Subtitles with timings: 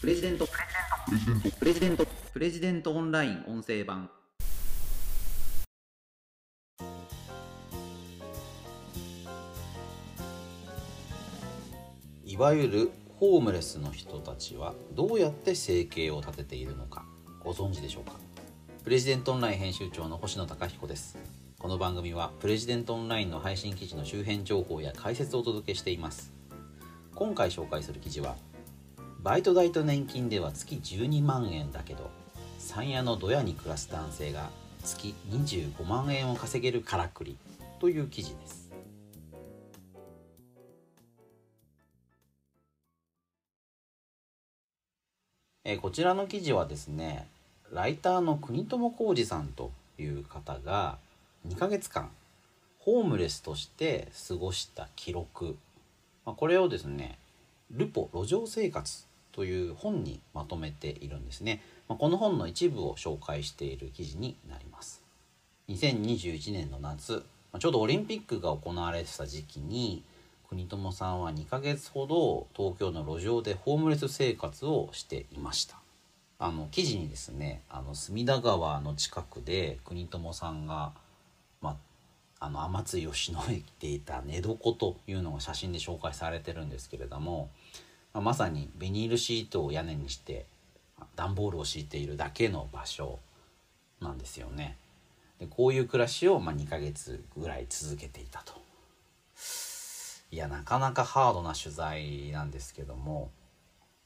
[0.00, 0.48] プレジデント。
[1.58, 2.06] プレジデント。
[2.32, 4.08] プレジデントオンライン音声版。
[12.24, 17.04] いわゆるホームレスの人たちはどうやって生計を立てているのか
[17.44, 18.12] ご存知でしょうか？
[18.82, 21.18] プレジデントオンライン編集長の星野貴彦です。
[21.58, 26.32] この番組はプレジデントオンラインの配信記事の周辺情報や解説をお届けしています。
[27.14, 28.36] 今回紹介する記事は
[29.22, 32.10] バイト代と年金では月12万円だけど
[32.58, 34.48] 山谷のドヤに暮らす男性が
[34.82, 37.36] 月25万円を稼げるからくり
[37.80, 38.70] という記事です。
[45.64, 47.28] えこちらの記事はですね
[47.70, 50.96] ライターの国友浩二さんという方が
[51.46, 52.08] 2ヶ月間
[52.78, 55.58] ホームレスとして過ごした記録、
[56.24, 57.18] まあ、これをですね
[57.70, 65.02] ルポ路上生活という本にまとめているんですね、まあ、この本の一部を紹介している記事になります。
[65.68, 67.24] 2021年の夏。
[67.58, 70.04] ちょうどオリンピックが行われてた時期に
[70.48, 75.76] 国友さんは2ヶ月ほど東京の路上でホームレス生活をしていました。
[76.38, 80.92] あの記事にですねあの隅田川の近くで国友さんが、
[81.60, 81.76] ま
[82.40, 87.50] あ、あの天津吉野駅でいた寝床というのが写真で紹介されてるんですけれども、
[88.12, 90.46] まあ、まさにビニールシートを屋根にして
[91.16, 93.18] 段ボールを敷いているだけの場所
[94.00, 94.76] なんですよね。
[95.38, 98.60] でこういう暮らしを、まあ、2ヶ月ぐらい続けていたと。
[100.32, 103.30] いやなかなかハードな取材なんですけども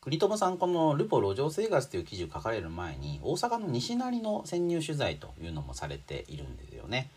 [0.00, 7.10] 栗友さんこの「ルポ路上生活」という記事を書かれる前に大阪の西成の潜入取材というのもされているんですよね。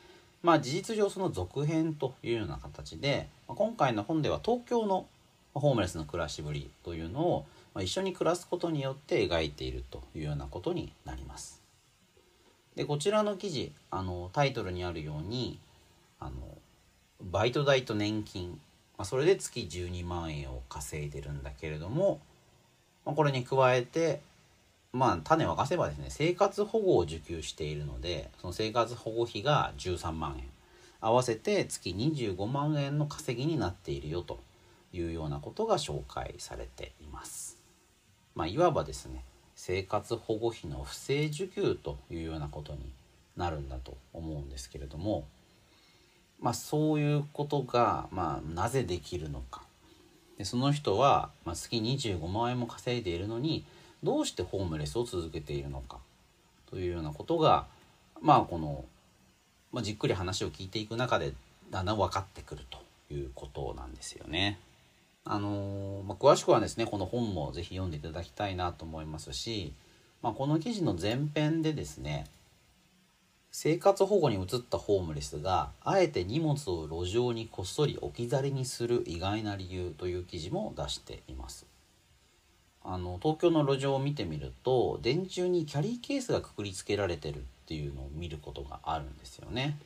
[0.43, 5.07] まあ事実上その続編というような形で今回の本では東京の
[5.53, 7.45] ホームレスの暮らしぶりというのを
[7.79, 11.61] 一緒に暮らすことによって描いているというようなことになります。
[12.75, 15.59] でこちらの記事あのタイトルにあるように
[16.19, 16.31] あの
[17.21, 18.59] バイト代と年金。
[18.97, 22.19] まあ、それで月12万円を稼いでるんだけれども、
[23.03, 24.21] まあ、これに加えて
[24.93, 30.45] まあ種を明かせばですね生活保護を受給しているのでその生活保護費が13万円。
[30.99, 34.39] 合わせて月25万円の稼ぎになっているよと。
[34.93, 37.57] いうようなことが紹介されています。
[38.35, 39.23] まあ、いわばですね
[39.55, 42.79] 生活保護費の不正受給というようなことに
[43.35, 45.25] なるんだと思うんですけれども
[46.41, 49.61] まあ、そういうことが、まあ、なぜできるのか
[50.37, 53.63] でその人は、まあ、月25万円も稼いでいるのに
[54.03, 55.99] どうしてホームレスを続けているのか
[56.71, 57.67] というようなことが
[58.21, 58.85] まあこの、
[59.71, 61.33] まあ、じっくり話を聞いていく中で
[61.69, 62.79] だんだん分かってくると
[63.13, 64.59] いうことなんですよね。
[65.23, 69.73] あのまあ、詳しくはですねこの本も是非読んでいただきたいなと思いますし、
[70.23, 72.25] まあ、この記事の前編でですね
[73.51, 81.65] 生活保護に移ったホームレスがあえて荷物を路上にこっそり置き去りにする意外な理由という記事も出しています。
[82.83, 89.77] あの東京の路上を見てみると電柱にキャリーケースがくくりつけられてるっていうのを見ることがあるんですよね。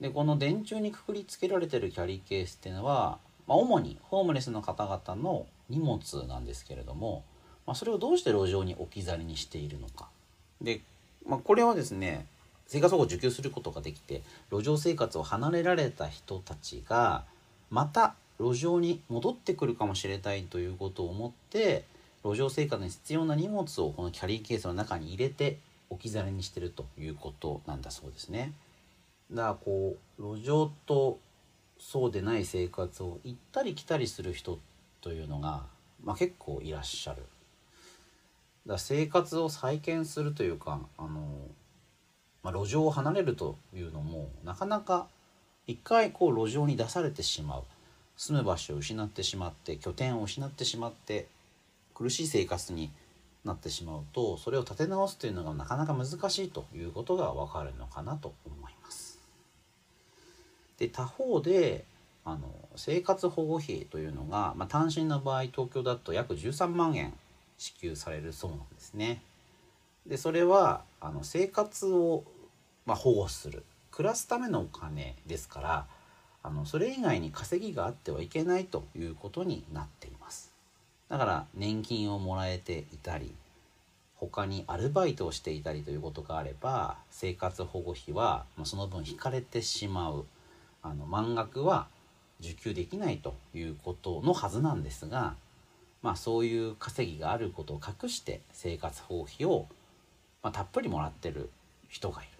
[0.00, 7.24] でこの電柱にくくりつけられてるキャリーケースっていうのは、まあ、主にホームレスの方々の荷物なんですけれども、
[7.66, 10.08] まあ、それをどうして路上に置き去りにしているのか
[10.60, 10.80] で、
[11.26, 12.26] まあ、これはですね
[12.66, 17.24] 生活保護を受給することができて路上生活を離れられた人たちが
[17.70, 21.84] また路上に戻ってくるかもしれないということを思って
[22.24, 25.58] 路上生活に必要な荷物をこのキャリーケースの中に入れて
[25.90, 28.52] 置き去りにしてるということなんだそうですね。
[29.30, 31.18] だからこう路上と
[31.82, 34.60] そうでない生活を行ったり来たりする人
[35.00, 35.64] というのが、
[36.02, 37.24] まあ、結構いらっしゃる。
[38.66, 41.10] だ生活を再建するというかあの
[42.44, 45.06] まあ、路上を離れるというのもなかなか
[45.66, 47.62] 一回こう路上に出されてしまう
[48.16, 51.26] 住む場所を失ってしまって拠点を失ってしまって
[51.94, 52.90] 苦しい生活に
[53.44, 59.11] なってしまうとそれを立て直すというのがなかなか難しいということがわかるのかなと思います。
[60.82, 61.84] で他方で
[62.24, 62.40] あの
[62.74, 67.14] 生活保護費というのが、まあ、単身の場合東京だと約13万円
[67.56, 69.22] 支給されるそうなんですね。
[70.08, 72.24] でそれはあの生活を、
[72.84, 73.62] まあ、保護する。
[73.92, 75.86] 暮らすためのお金ですから
[76.42, 80.52] あのそれ以外に稼ぎがあってはいけないということになっています。
[81.08, 83.32] だから年金をもらえていたり
[84.16, 90.24] 他にアルバイトをしていたりということがあれば生活保護費はその分引かれてしまう。
[90.82, 91.88] あの満額は
[92.40, 95.36] 受給できないということのはずなんですが
[96.02, 99.66] まあそういう稼ぎがあることを隠して生活保護費を、
[100.42, 101.50] まあ、たっぷりもらってる
[101.88, 102.30] 人がいる。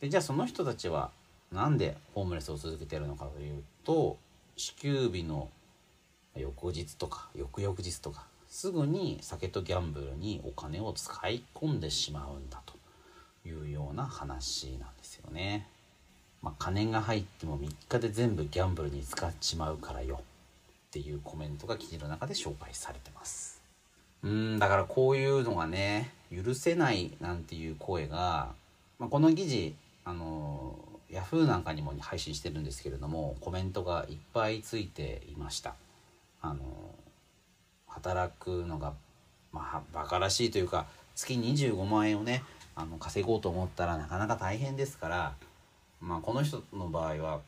[0.00, 1.10] でじゃあその人たちは
[1.52, 4.16] なんでホームレスを続けてるのかというと
[4.56, 5.50] 支給日の
[6.36, 12.74] 翌日とか翌々日とかすぐに酒とギャンブルにお金を使い込んでしまうんだと
[13.48, 15.68] いうような話なんですよね。
[16.42, 23.60] まあ、金が入っても3日で全部ギャンブルに使っちまうからよっていうコメントが記事の中で紹介されてます。
[24.22, 28.48] うんだからこういうのがね許せないなんていう声が、
[28.98, 30.78] まあ、この記事あの
[31.10, 35.74] ヤフーなんかにも配信してるんですけれどもコメントがいっぱいついていました。
[36.42, 36.64] あの
[37.86, 38.94] 働くのが
[39.52, 42.42] まあバカらしいというか月25万円をね
[42.74, 45.34] あの稼ごうと思ったらなかなか大変ですから、
[46.00, 47.40] まあ、この人の場合は、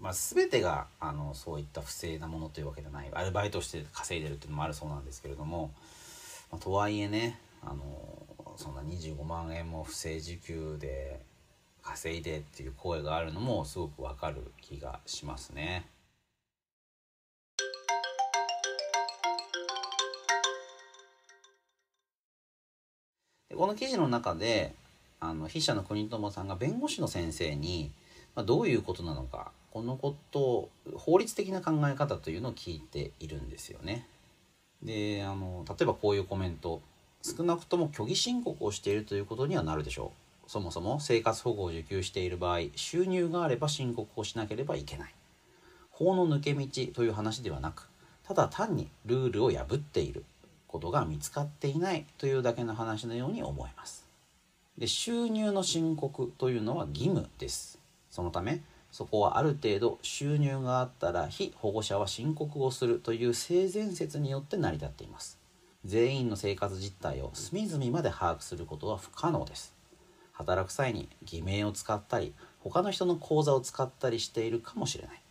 [0.00, 5.72] まあ、全てがあのそういった不正なものというわけではないアルバイトして稼いでるっていうのもあるそうなんですけれども、
[6.52, 7.76] まあ、とはいえねあの
[8.56, 11.20] そんな25万円も不正受給で
[11.82, 15.86] 稼いでっていう声があるのもすごくわかる気がしますね。
[23.56, 24.74] この記事の中で
[25.20, 27.90] あの筆者の国友さんが弁護士の先生に、
[28.34, 34.06] ま、どういうことなのかこのこと法律的な考え方というのを聞いているんですよね。
[34.82, 36.80] であの例えばこういうコメント
[37.22, 40.12] 少なくとも虚偽申告をしているということにはなるでしょ
[40.46, 45.14] うそもそも生活保護を受給している場合収入があれば申告をしなければいけない
[45.90, 47.88] 法の抜け道という話ではなく
[48.22, 50.24] ただ単にルールを破っている
[50.68, 54.05] ことが見つかっていないというだけの話のように思えます。
[54.78, 57.78] で収入の申告というのは義務です。
[58.10, 58.60] そのため
[58.92, 65.38] そこはある程度収入があったら非保護者は申告をするという性善説によって成り立っています。
[65.84, 69.74] 全員の生活実態を隅々まで把握することは不可能です。
[70.32, 75.22] 働く際に偽名を使ったり他の人の口座を使ったりしているかもしれない。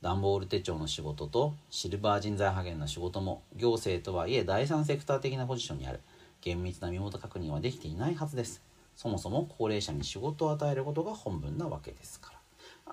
[0.00, 6.00] 段ボール手帳の仕事とシルバー人材派遣の仕事も行政とはいえ第三セクター的なポジションにある
[6.40, 8.60] 厳密な身元確認はできていないはずです
[8.96, 12.38] そもそも高齢者に仕事を与えることが本分なわけですから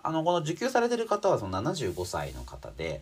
[0.04, 3.02] あのこの受給されてる方はその75歳の方で、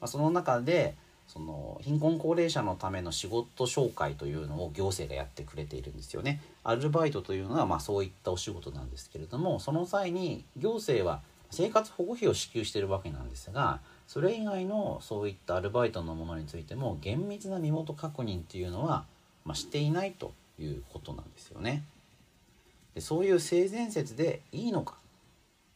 [0.00, 0.94] まあ、その中で
[1.26, 6.40] その貧困高齢者のための仕事紹介というのを行政がやってくれているんですよね。
[6.64, 19.04] アルバイトというのはまあそういったお仕事なんですけれどもその際に行政は生活保護費を支給しているわけなんですがそれ以外のそういったアルバイトのものについても厳密な身元確認っていうのは、
[19.44, 21.84] まあ、していないということなんですよね。
[22.94, 24.94] でそういう性善説でいいのか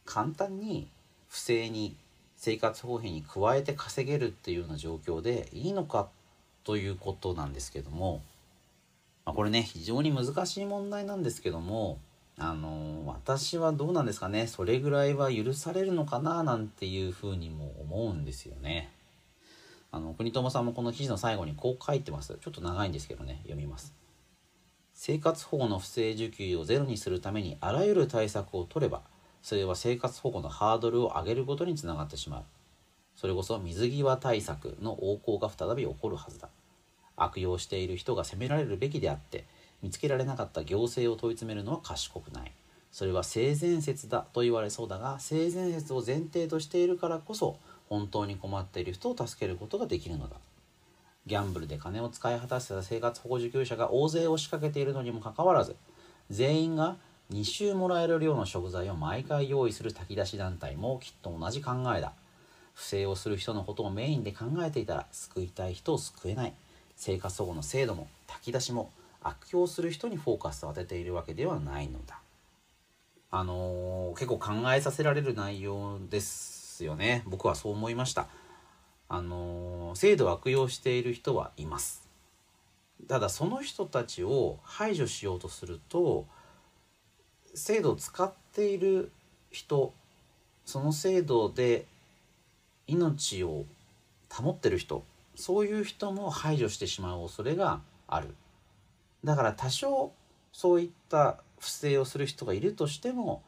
[0.05, 0.87] 簡単に
[1.27, 1.95] 不正に
[2.37, 6.07] 生活保護費に加えて稼げるっていうような状況でいいのか
[6.63, 8.21] ということなんですけども、
[9.25, 11.99] まあ、これね非常に難しい問題なんですけども
[12.37, 18.89] あの私はどうなんですかねそれぐらいは許されるのかななんていうふうにも思うんですよね。
[19.91, 22.37] あの国友さんもこの記事の最後にこう書いてます。
[22.39, 23.98] ちょっと長いんですけどね読みます。
[25.01, 28.99] 生活保護の不正受給をゼロにするためにあらゆる対策を取れば
[29.41, 32.43] それは生活保護のハードルを上げることにつながってしまう。
[33.15, 36.49] それこそ水際対策の横行が再び起こるはずだ。
[37.15, 39.45] 悪用している人が責められるべきであって
[39.81, 42.51] 見つけられなかった行政を問い詰めるのは賢くない
[42.91, 47.57] それは性善説だと言われそうだが性善説を前提としているからこそ
[47.87, 50.35] 本当に困っている人を助けることができるのだ
[51.29, 55.75] ギャンブルで金を使い果たした生活保護受給者が大勢押しかけているのにもかかわらず
[56.31, 56.97] 全員が
[57.31, 62.13] 2週もらえる量の食材を毎回用意する炊き出し団体もきっと同じ考えだ
[62.73, 66.53] 不正をする人のことをメインで考えていたら救いたい人を救えない
[66.95, 72.19] 生活保護の制度も炊き出しも悪用する人にフォーカスを当てているわけではないのだ。
[73.31, 77.21] あのー、結構考えさせられる内容ですよね。
[77.27, 78.27] 僕はそう思いました。
[79.09, 82.09] あの、制度を悪用している人はいます。
[83.07, 86.27] ただその人たちを排除しようとすると
[87.55, 89.11] 制度を使っている
[89.51, 89.93] 人
[90.65, 91.85] その制度で
[92.87, 93.65] 命を
[94.29, 95.03] 保ってる人
[95.35, 98.35] そういう人も排除してしまう恐れがある
[99.23, 100.11] だから多少
[100.51, 103.41] そういった不正をする人がいるとしても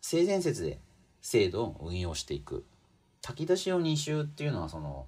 [0.00, 0.78] 性善説で
[1.20, 2.64] 制度を運用していく
[3.22, 5.06] 炊き出しを2週っていうのはその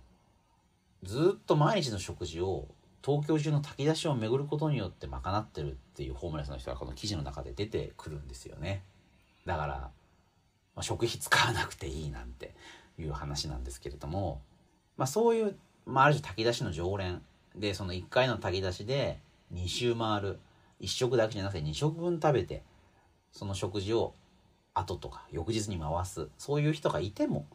[1.02, 2.68] ずっと毎日の食事を
[3.04, 8.82] 東京中の炊き出しを巡ることによって賄ってるっていうホームレスの人がこの記事の中で出てくるんですよね。
[9.44, 9.90] だから、ま
[10.76, 12.54] あ、食費使わなくていいなんて
[12.98, 14.40] いう話なんですけれども、
[14.96, 15.56] まあ、そういう
[15.86, 17.22] まあ、ある種炊き出しの常連
[17.54, 19.18] でその1回の炊き出しで
[19.52, 20.38] 2周回る。
[20.80, 22.62] 1食だけじゃなくて2食分食べて
[23.32, 24.12] その食事を
[24.74, 26.28] 後とか翌日に回す。
[26.36, 27.46] そういう人がいても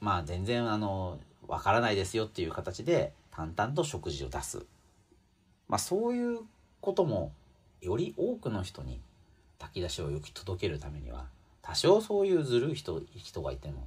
[0.00, 4.64] まあ全然あのわからないですよっていう形で淡々と食事を出す、
[5.68, 6.40] まあ、そういう
[6.80, 7.32] ことも
[7.80, 9.00] より多くの人に
[9.58, 11.26] 炊き出しを行き届けるためには
[11.62, 13.86] 多少そういうずるい人人がいても、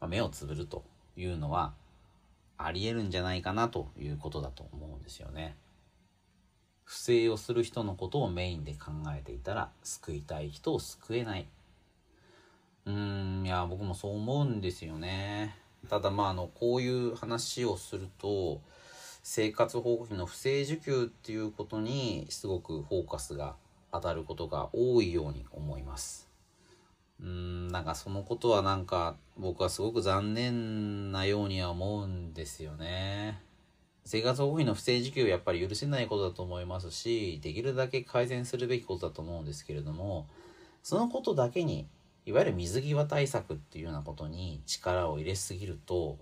[0.00, 0.84] まあ、目をつぶると
[1.16, 1.72] いうのは
[2.58, 5.56] ありえるんじゃないかなということだと思うんですよね。
[6.84, 11.46] 不正をする人のことをメインで考えていたら救いたい人を救えない。
[12.86, 15.56] うん、いや、僕もそう思うんですよね。
[15.88, 18.60] ただまあ、あの、こういう話をすると、
[19.22, 23.56] 生活保護費の不正受給っていうことにすごくフォーカスが
[23.90, 26.28] 当たることが多いように思います。
[27.20, 33.42] うん、なんかそのことはなんか僕はすごく残念なようには思うんですよね。
[34.04, 40.28] 生活保護費の不正受給はやっぱり許せないことだと思いますし、できるだけ改善するべきことだと思うんですけれども、
[40.84, 41.88] そのことだけに、
[42.26, 46.18] いわゆる水際対策っていうようなことに力を入れすぎると、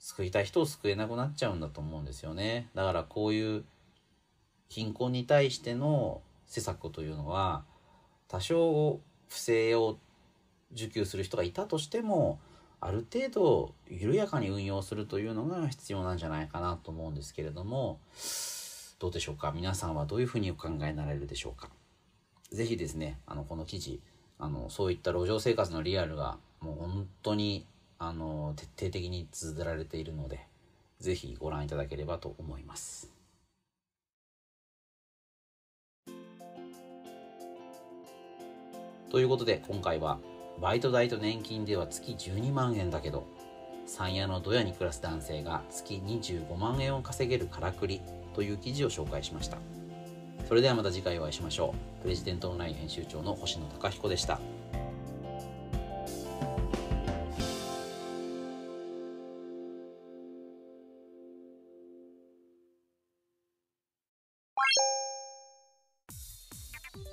[0.00, 2.68] 救いたい人を救えなくなっちゃうんだと思うんですよね。
[2.74, 3.64] だからこういう
[4.68, 7.64] 貧困に対しての施策というのは、
[8.28, 9.98] 多少不正を
[10.72, 12.40] 受給する人がいたとしても、
[12.80, 18.00] ある程度緩やかに運用するというのが必要なんじゃないかなと思うんですけれども、
[18.98, 19.52] どうでしょうか？
[19.52, 21.70] 皆さんはどういうふうにお考えになられるでしょうか？
[22.50, 24.00] ぜひですね、あの、この記事、
[24.38, 27.66] あの、そういった路上生活のリアルが、もう本当に、
[27.98, 30.46] あの、徹底的に綴られているので、
[31.00, 33.10] ぜひご覧いただければと思います。
[39.10, 40.18] ということで、今回は、
[40.60, 43.26] バイト代と年金では月12万円だけど、
[43.86, 48.00] 山谷のドヤに暮らす男性が月25万円を稼げるからくり
[48.34, 49.58] という記事を紹介しました。
[50.46, 52.02] それではまた次回お会いしましょう。
[52.02, 54.40] プレジデントオンライン編集長の星野貴彦でした。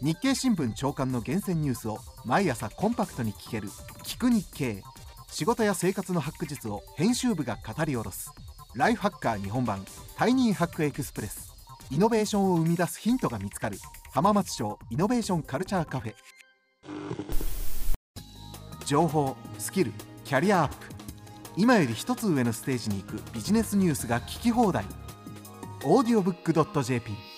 [0.04, 3.70] 日経新聞長官の厳選ニュースを毎朝コンパクトに聞ける
[4.04, 4.84] 「聞く日経」
[5.30, 8.32] 仕事や生活のハック術を編集部が語り下ろす
[8.74, 9.86] ライフハッカー日本版
[10.18, 11.51] タイニーハックエクスプレス
[11.92, 13.78] イノベーションを生み出すヒントが見つかる。
[14.14, 16.16] 浜松町イノベーションカルチャーカフェ。
[18.86, 19.92] 情報スキル
[20.24, 20.76] キャリアアップ。
[21.58, 24.86] 今より一つ上のステージに行くビジネスニュースが聞き放題。
[25.82, 27.31] audiobook.jp